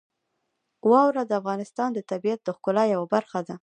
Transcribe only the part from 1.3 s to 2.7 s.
افغانستان د طبیعت د